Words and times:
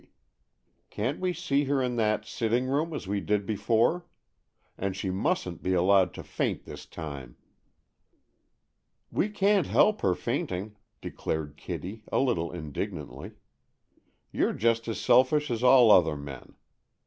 Can't 0.89 1.19
we 1.19 1.31
see 1.31 1.65
her 1.65 1.79
in 1.79 1.95
that 1.97 2.25
sitting 2.25 2.65
room, 2.65 2.91
as 2.91 3.07
we 3.07 3.19
did 3.21 3.45
before? 3.45 4.07
And 4.75 4.95
she 4.95 5.11
mustn't 5.11 5.61
be 5.61 5.75
allowed 5.75 6.11
to 6.15 6.23
faint 6.23 6.63
this 6.65 6.87
time." 6.87 7.37
"We 9.11 9.29
can't 9.29 9.67
help 9.67 10.01
her 10.01 10.15
fainting," 10.15 10.75
declared 11.03 11.55
Kitty, 11.55 12.03
a 12.11 12.17
little 12.17 12.51
indignantly. 12.51 13.33
"You're 14.31 14.53
just 14.53 14.87
as 14.87 14.99
selfish 14.99 15.51
as 15.51 15.61
all 15.61 15.91
other 15.91 16.17
men. 16.17 16.55